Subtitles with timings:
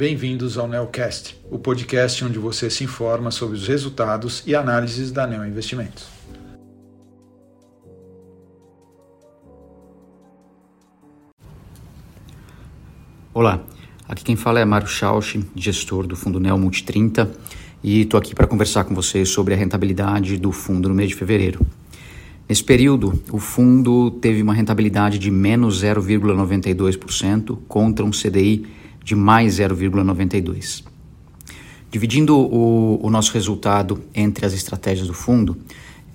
[0.00, 5.26] bem-vindos ao Neocast, o podcast onde você se informa sobre os resultados e análises da
[5.26, 6.08] Neo Investimentos.
[13.34, 13.62] Olá,
[14.08, 17.30] aqui quem fala é Mário Schausch, gestor do Fundo Neo Multi 30,
[17.84, 21.14] e estou aqui para conversar com vocês sobre a rentabilidade do fundo no mês de
[21.14, 21.60] fevereiro.
[22.48, 28.79] Nesse período, o fundo teve uma rentabilidade de menos 0,92% contra um CDI
[29.10, 30.84] de mais 0,92.
[31.90, 35.56] Dividindo o, o, nosso resultado entre as estratégias do fundo,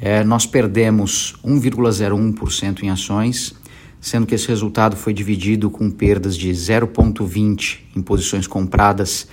[0.00, 3.54] é, nós perdemos 1,01% em ações,
[4.00, 9.28] sendo que esse resultado foi dividido com perdas de 0,20% em posições compradas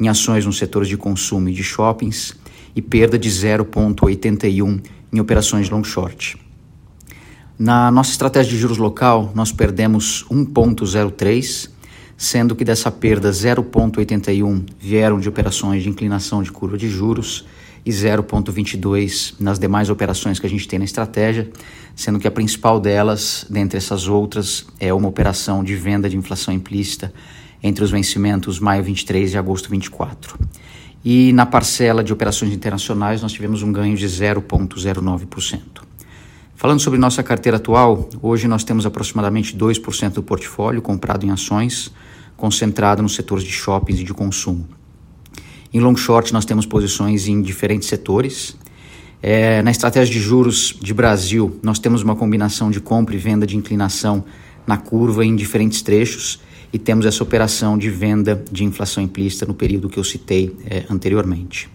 [0.00, 2.34] em ações nos setores de consumo e de shoppings
[2.74, 6.38] e perda de 0,81% em operações long short.
[7.58, 11.71] Na nossa estratégia de juros local, nós perdemos 1,03%,
[12.22, 17.44] sendo que dessa perda 0,81 vieram de operações de inclinação de curva de juros
[17.84, 21.50] e 0,22 nas demais operações que a gente tem na estratégia,
[21.96, 26.54] sendo que a principal delas, dentre essas outras, é uma operação de venda de inflação
[26.54, 27.12] implícita
[27.60, 30.38] entre os vencimentos maio 23 e agosto 24.
[31.04, 35.81] E na parcela de operações internacionais, nós tivemos um ganho de 0,09%.
[36.62, 41.92] Falando sobre nossa carteira atual, hoje nós temos aproximadamente 2% do portfólio comprado em ações,
[42.36, 44.68] concentrado nos setores de shoppings e de consumo.
[45.74, 48.56] Em long short, nós temos posições em diferentes setores.
[49.20, 53.44] É, na estratégia de juros de Brasil, nós temos uma combinação de compra e venda
[53.44, 54.24] de inclinação
[54.64, 56.38] na curva em diferentes trechos
[56.72, 60.84] e temos essa operação de venda de inflação implícita no período que eu citei é,
[60.88, 61.68] anteriormente.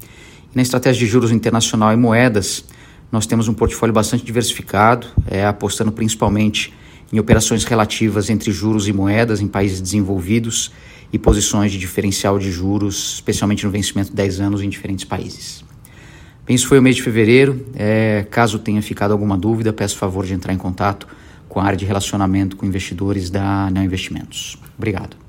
[0.49, 2.63] E na estratégia de juros internacional e moedas,
[3.11, 6.73] nós temos um portfólio bastante diversificado, é, apostando principalmente
[7.11, 10.71] em operações relativas entre juros e moedas em países desenvolvidos
[11.11, 15.63] e posições de diferencial de juros, especialmente no vencimento de 10 anos em diferentes países.
[16.45, 17.65] Bem, isso foi o mês de fevereiro.
[17.75, 21.07] É, caso tenha ficado alguma dúvida, peço favor de entrar em contato
[21.47, 24.57] com a área de relacionamento com investidores da Neo Investimentos.
[24.77, 25.26] Obrigado.